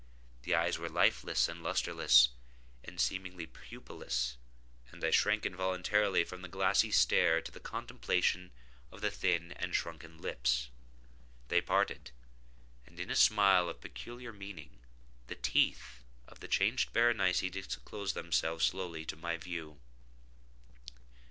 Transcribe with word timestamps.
The 0.41 0.55
eyes 0.55 0.79
were 0.79 0.89
lifeless, 0.89 1.47
and 1.47 1.61
lustreless, 1.61 2.29
and 2.83 2.99
seemingly 2.99 3.45
pupilless, 3.45 4.35
and 4.91 5.03
I 5.03 5.11
shrank 5.11 5.45
involuntarily 5.45 6.23
from 6.23 6.41
their 6.41 6.49
glassy 6.49 6.89
stare 6.89 7.39
to 7.39 7.51
the 7.51 7.59
contemplation 7.59 8.49
of 8.91 9.01
the 9.01 9.11
thin 9.11 9.51
and 9.57 9.75
shrunken 9.75 10.17
lips. 10.19 10.69
They 11.49 11.61
parted; 11.61 12.09
and 12.87 12.99
in 12.99 13.11
a 13.11 13.15
smile 13.15 13.69
of 13.69 13.79
peculiar 13.79 14.33
meaning, 14.33 14.79
the 15.27 15.35
teeth 15.35 16.01
of 16.27 16.39
the 16.39 16.47
changed 16.47 16.93
Berenice 16.93 17.41
disclosed 17.51 18.15
themselves 18.15 18.65
slowly 18.65 19.05
to 19.05 19.15
my 19.15 19.37
view. 19.37 19.79